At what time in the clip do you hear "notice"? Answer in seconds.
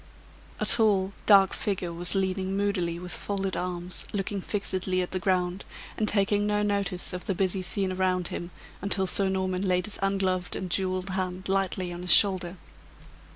6.63-7.13